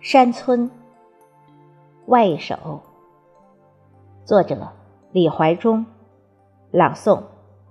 [0.00, 0.70] 山村，
[2.06, 2.80] 外一首。
[4.24, 4.68] 作者：
[5.10, 5.86] 李怀忠，
[6.70, 7.22] 朗诵：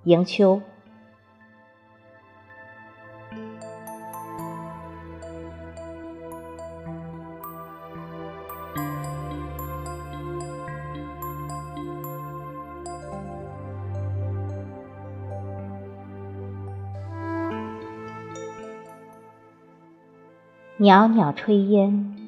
[0.03, 0.61] 迎秋。
[20.77, 22.27] 袅袅炊烟，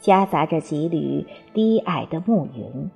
[0.00, 2.90] 夹杂着几缕低矮的暮云，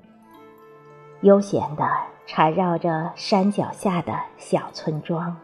[1.23, 1.89] 悠闲地
[2.27, 5.35] 缠绕着山脚下的小村庄。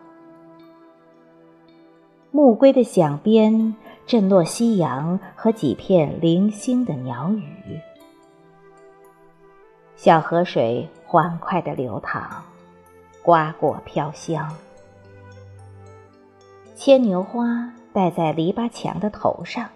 [2.30, 7.80] 暮归的响鞭震落夕阳和几片零星的鸟语，
[9.96, 12.42] 小河水欢快地流淌，
[13.22, 14.54] 瓜果飘香，
[16.74, 17.72] 牵牛花。
[17.92, 19.68] 戴在篱笆墙的头上，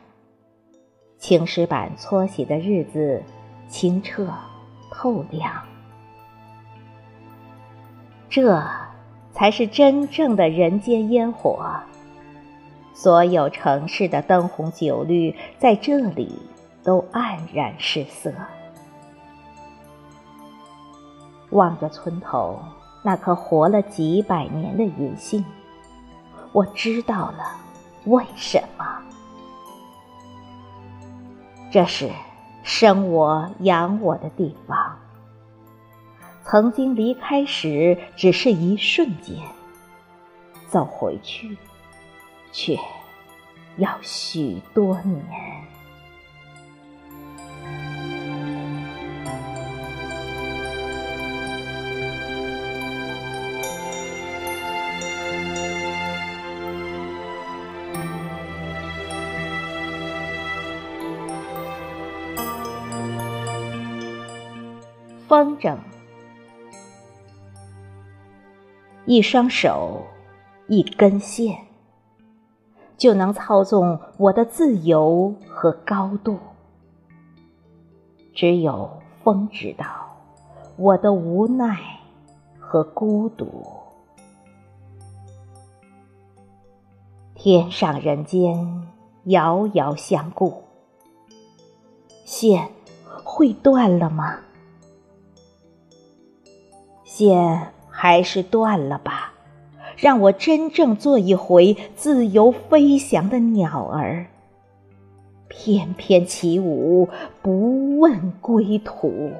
[1.18, 3.22] 青石板搓洗的日子
[3.68, 4.28] 清澈
[4.90, 5.52] 透亮。
[8.28, 8.62] 这
[9.32, 11.64] 才是真正的人间烟火。
[12.92, 16.40] 所有城市的灯红酒绿在这里
[16.84, 18.32] 都黯然失色。
[21.50, 22.60] 望着村头
[23.02, 25.44] 那棵活了几百年的银杏，
[26.52, 27.56] 我知道了。
[28.06, 28.84] 为什么？
[31.70, 32.10] 这是
[32.62, 34.98] 生我养我的地方。
[36.44, 39.36] 曾经离开时只是一瞬间，
[40.68, 41.56] 走回去，
[42.52, 42.78] 却
[43.78, 45.53] 要许多年。
[65.26, 65.76] 风筝，
[69.06, 70.02] 一双手，
[70.68, 71.56] 一根线，
[72.98, 76.38] 就能操纵我的自由和高度。
[78.34, 78.90] 只有
[79.22, 79.86] 风知道
[80.76, 81.78] 我的无奈
[82.58, 83.64] 和孤独。
[87.34, 88.86] 天上人间，
[89.24, 90.62] 遥遥相顾，
[92.26, 92.68] 线
[93.24, 94.38] 会断了吗？
[97.16, 99.34] 线还是断了吧，
[99.96, 104.26] 让我真正做一回自由飞翔的鸟儿，
[105.46, 107.08] 翩翩起舞，
[107.40, 109.30] 不问归途。